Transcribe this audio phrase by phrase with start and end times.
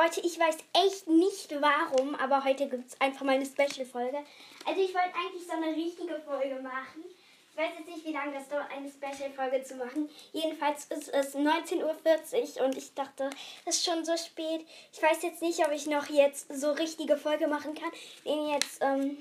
[0.00, 4.18] Leute, ich weiß echt nicht warum, aber heute gibt es einfach mal eine Special-Folge.
[4.64, 7.02] Also ich wollte eigentlich so eine richtige Folge machen.
[7.50, 10.08] Ich weiß jetzt nicht, wie lange das dauert, eine Special-Folge zu machen.
[10.32, 13.28] Jedenfalls ist es 19.40 Uhr und ich dachte,
[13.64, 14.64] es ist schon so spät.
[14.92, 17.90] Ich weiß jetzt nicht, ob ich noch jetzt so richtige Folge machen kann.
[18.24, 19.18] Denn jetzt ähm,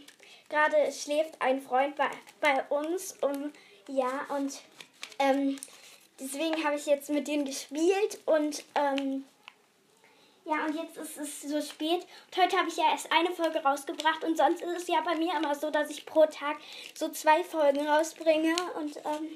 [0.47, 3.51] gerade schläft ein Freund bei, bei uns und
[3.87, 4.61] ja, und
[5.17, 5.57] ähm,
[6.19, 9.25] deswegen habe ich jetzt mit dem gespielt und ähm,
[10.47, 12.05] ja, und jetzt ist es so spät.
[12.27, 14.23] Und heute habe ich ja erst eine Folge rausgebracht.
[14.23, 16.57] Und sonst ist es ja bei mir immer so, dass ich pro Tag
[16.93, 18.55] so zwei Folgen rausbringe.
[18.79, 19.27] Und ähm,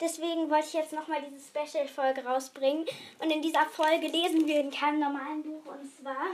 [0.00, 2.84] deswegen wollte ich jetzt nochmal diese Special-Folge rausbringen.
[3.20, 5.64] Und in dieser Folge lesen wir in keinem normalen Buch.
[5.64, 6.26] Und zwar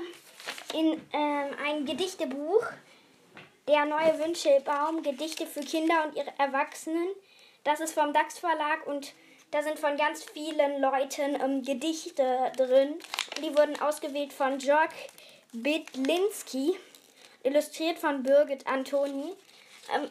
[0.74, 2.66] in ähm, ein Gedichtebuch.
[3.68, 5.04] Der neue Wünschelbaum.
[5.04, 7.08] Gedichte für Kinder und ihre Erwachsenen.
[7.62, 9.12] Das ist vom DAX Verlag und
[9.50, 12.98] da sind von ganz vielen Leuten ähm, Gedichte drin.
[13.42, 14.90] Die wurden ausgewählt von Jörg
[15.52, 16.76] Bedlinski,
[17.42, 19.32] illustriert von Birgit Antoni.
[19.94, 20.08] Ähm,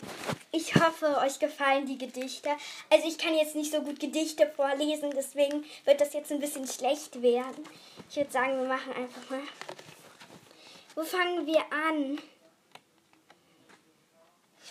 [0.51, 2.49] ich hoffe, euch gefallen die Gedichte.
[2.89, 6.67] Also ich kann jetzt nicht so gut Gedichte vorlesen, deswegen wird das jetzt ein bisschen
[6.67, 7.63] schlecht werden.
[8.09, 9.41] Ich würde sagen, wir machen einfach mal.
[10.95, 12.19] Wo fangen wir an?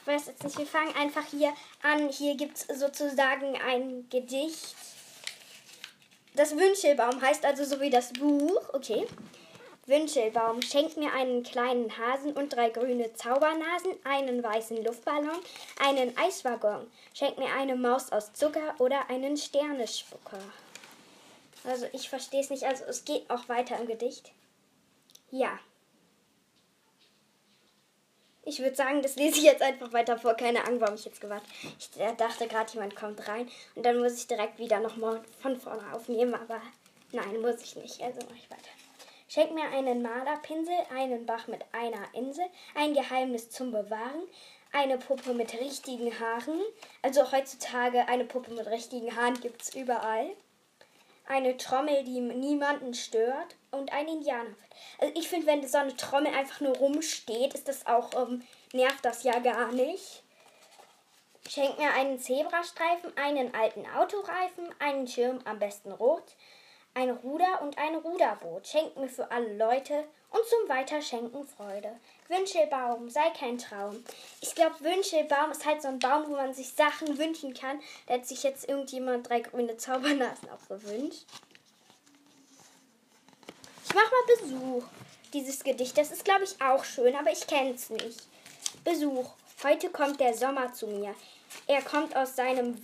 [0.09, 2.09] Weiß jetzt nicht, wir fangen einfach hier an.
[2.09, 4.75] Hier gibt es sozusagen ein Gedicht.
[6.35, 8.71] Das Wünschelbaum heißt also so wie das Buch.
[8.73, 9.07] Okay.
[9.85, 15.41] Wünschelbaum, schenk mir einen kleinen Hasen und drei grüne Zaubernasen, einen weißen Luftballon,
[15.79, 16.91] einen Eiswaggon.
[17.13, 20.41] Schenk mir eine Maus aus Zucker oder einen Sternespucker.
[21.65, 22.65] Also ich verstehe es nicht.
[22.65, 24.33] Also es geht auch weiter im Gedicht.
[25.31, 25.59] Ja.
[28.49, 30.33] Ich würde sagen, das lese ich jetzt einfach weiter vor.
[30.33, 31.47] Keine Ahnung, warum ich jetzt gewartet
[31.79, 35.93] Ich dachte gerade, jemand kommt rein und dann muss ich direkt wieder nochmal von vorne
[35.93, 36.35] aufnehmen.
[36.35, 36.63] Aber
[37.13, 38.01] nein, muss ich nicht.
[38.01, 38.71] Also mache ich weiter.
[39.29, 44.23] Schenk mir einen Malerpinsel, einen Bach mit einer Insel, ein Geheimnis zum Bewahren,
[44.73, 46.63] eine Puppe mit richtigen Haaren.
[47.03, 50.31] Also heutzutage eine Puppe mit richtigen Haaren gibt es überall.
[51.29, 54.55] Eine Trommel, die niemanden stört und ein Indianer.
[54.99, 59.05] Also ich finde, wenn so eine Trommel einfach nur rumsteht, ist das auch, ähm, nervt
[59.05, 60.23] das ja gar nicht.
[61.47, 66.25] Schenk mir einen Zebrastreifen, einen alten Autoreifen, einen Schirm, am besten rot,
[66.99, 68.67] ein Ruder und ein Ruderboot.
[68.67, 71.93] Schenk mir für alle Leute und zum Weiterschenken Freude.
[72.27, 74.05] Wünschelbaum, sei kein Traum.
[74.41, 77.81] Ich glaube, Wünschelbaum ist halt so ein Baum, wo man sich Sachen wünschen kann.
[78.07, 81.25] Da hat sich jetzt irgendjemand drei grüne Zaubernasen auch gewünscht.
[83.85, 84.85] Ich mache mal Besuch.
[85.33, 88.27] Dieses Gedicht, das ist, glaube ich, auch schön, aber ich kenne es nicht.
[88.83, 89.31] Besuch.
[89.63, 91.15] Heute kommt der Sommer zu mir.
[91.69, 92.83] Er kommt aus seinem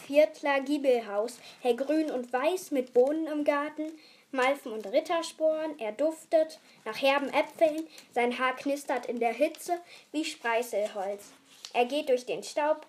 [0.00, 3.92] Waldviertler Giebelhaus, hellgrün und weiß mit Bohnen im Garten,
[4.32, 9.78] Malven und Rittersporen, er duftet nach herben Äpfeln, sein Haar knistert in der Hitze
[10.12, 11.32] wie Spreißelholz.
[11.72, 12.86] Er geht durch den Staub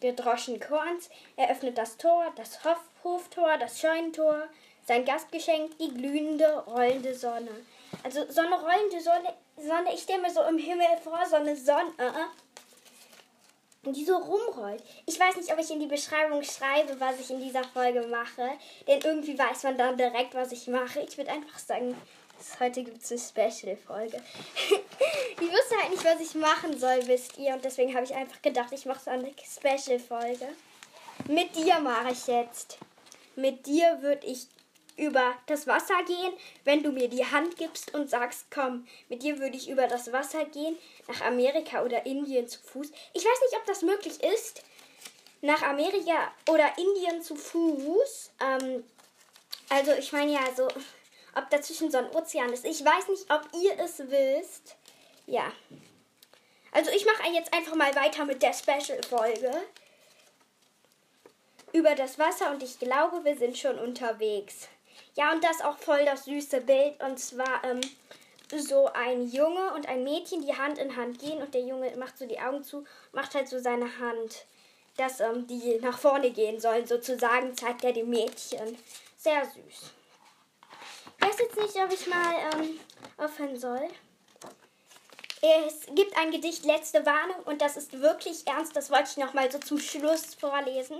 [0.00, 4.48] gedroschen Korns, er öffnet das Tor, das Hof Hoftor, das Scheunentor,
[4.86, 7.50] sein Gastgeschenk, die glühende, rollende Sonne.
[8.02, 9.94] Also so eine rollende Sonne, Sonne.
[9.94, 11.92] Ich stelle mir so im Himmel vor, so eine Sonne,
[13.84, 14.82] die so rumrollt.
[15.06, 18.50] Ich weiß nicht, ob ich in die Beschreibung schreibe, was ich in dieser Folge mache,
[18.86, 21.00] denn irgendwie weiß man dann direkt, was ich mache.
[21.00, 21.96] Ich würde einfach sagen,
[22.60, 24.16] heute gibt es eine Special-Folge.
[25.40, 28.42] ich wusste halt nicht, was ich machen soll, wisst ihr, und deswegen habe ich einfach
[28.42, 30.48] gedacht, ich mache so eine Special-Folge.
[31.28, 32.78] Mit dir mache ich jetzt.
[33.36, 34.46] Mit dir würde ich
[34.98, 36.32] über das Wasser gehen,
[36.64, 40.12] wenn du mir die Hand gibst und sagst, komm, mit dir würde ich über das
[40.12, 40.76] Wasser gehen,
[41.06, 42.90] nach Amerika oder Indien zu Fuß.
[43.14, 44.62] Ich weiß nicht, ob das möglich ist,
[45.40, 48.30] nach Amerika oder Indien zu Fuß.
[48.40, 48.84] Ähm,
[49.68, 50.66] also ich meine ja so,
[51.34, 52.64] ob dazwischen so ein Ozean ist.
[52.64, 54.76] Ich weiß nicht, ob ihr es wisst.
[55.26, 55.52] Ja.
[56.72, 59.50] Also ich mache jetzt einfach mal weiter mit der Special-Folge
[61.72, 64.68] über das Wasser und ich glaube, wir sind schon unterwegs.
[65.14, 67.02] Ja, und das ist auch voll das süße Bild.
[67.02, 67.80] Und zwar ähm,
[68.56, 71.42] so ein Junge und ein Mädchen, die Hand in Hand gehen.
[71.42, 74.46] Und der Junge macht so die Augen zu, macht halt so seine Hand,
[74.96, 76.86] dass ähm, die nach vorne gehen sollen.
[76.86, 78.78] Sozusagen zeigt er dem Mädchen.
[79.16, 79.92] Sehr süß.
[81.20, 82.80] Ich weiß jetzt nicht, ob ich mal ähm,
[83.16, 83.88] aufhören soll.
[85.40, 88.74] Es gibt ein Gedicht Letzte Warnung und das ist wirklich ernst.
[88.74, 90.96] Das wollte ich nochmal so zum Schluss vorlesen.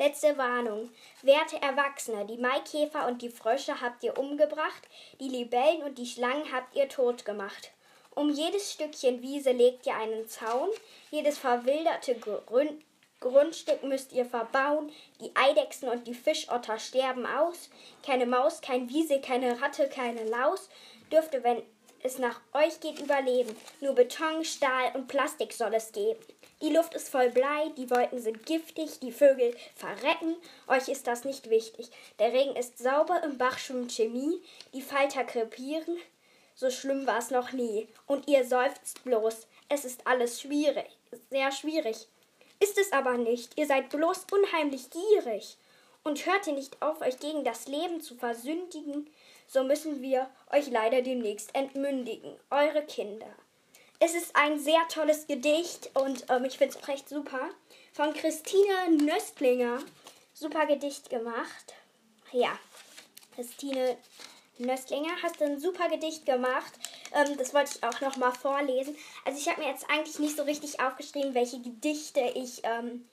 [0.00, 0.88] Letzte Warnung.
[1.20, 4.88] Werte Erwachsene, die Maikäfer und die Frösche habt ihr umgebracht,
[5.20, 7.70] die Libellen und die Schlangen habt ihr tot gemacht.
[8.14, 10.70] Um jedes Stückchen Wiese legt ihr einen Zaun,
[11.10, 12.82] jedes verwilderte Grün
[13.20, 17.68] Grundstück müsst ihr verbauen, die Eidechsen und die Fischotter sterben aus,
[18.02, 20.70] keine Maus, kein Wiese, keine Ratte, keine Laus
[21.12, 21.62] dürfte, wenn
[22.02, 23.54] es nach euch geht, überleben.
[23.82, 26.24] Nur Beton, Stahl und Plastik soll es geben.
[26.62, 30.36] Die Luft ist voll Blei, die Wolken sind giftig, die Vögel verrecken.
[30.68, 31.90] Euch ist das nicht wichtig.
[32.18, 34.42] Der Regen ist sauber, im Bach schwimmt Chemie,
[34.74, 35.96] die Falter krepieren.
[36.54, 37.88] So schlimm war es noch nie.
[38.06, 39.46] Und ihr seufzt bloß.
[39.70, 40.98] Es ist alles schwierig,
[41.30, 42.08] sehr schwierig.
[42.58, 43.56] Ist es aber nicht.
[43.58, 45.56] Ihr seid bloß unheimlich gierig.
[46.02, 49.10] Und hört ihr nicht auf, euch gegen das Leben zu versündigen,
[49.46, 52.38] so müssen wir euch leider demnächst entmündigen.
[52.50, 53.34] Eure Kinder.
[54.02, 57.50] Es ist ein sehr tolles Gedicht und ähm, ich finde es recht super.
[57.92, 59.80] Von Christine Nöstlinger.
[60.32, 61.74] Super Gedicht gemacht.
[62.32, 62.58] Ja,
[63.34, 63.98] Christine
[64.56, 66.72] Nöstlinger hast ein super Gedicht gemacht.
[67.14, 68.96] Ähm, das wollte ich auch nochmal vorlesen.
[69.26, 73.06] Also ich habe mir jetzt eigentlich nicht so richtig aufgeschrieben, welche Gedichte ich ähm,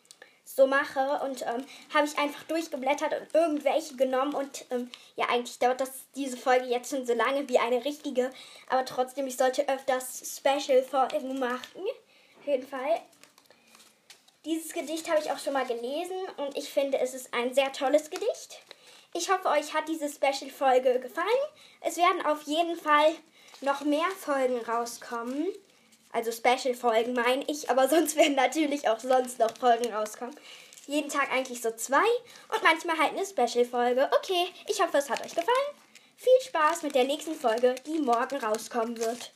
[0.48, 5.60] so mache und ähm, habe ich einfach durchgeblättert und irgendwelche genommen und ähm, ja, eigentlich
[5.60, 8.32] dauert das diese Folge jetzt schon so lange wie eine richtige,
[8.70, 11.82] aber trotzdem, ich sollte öfters Special-Folgen machen.
[12.40, 13.02] Auf jeden Fall.
[14.46, 17.74] Dieses Gedicht habe ich auch schon mal gelesen und ich finde, es ist ein sehr
[17.74, 18.62] tolles Gedicht.
[19.14, 21.28] Ich hoffe, euch hat diese Special-Folge gefallen.
[21.82, 23.14] Es werden auf jeden Fall
[23.60, 25.48] noch mehr Folgen rauskommen.
[26.12, 30.36] Also Special-Folgen meine ich, aber sonst werden natürlich auch sonst noch Folgen rauskommen.
[30.88, 32.08] Jeden Tag eigentlich so zwei
[32.54, 34.10] und manchmal halt eine Special-Folge.
[34.20, 35.48] Okay, ich hoffe, es hat euch gefallen.
[36.16, 39.32] Viel Spaß mit der nächsten Folge, die morgen rauskommen wird.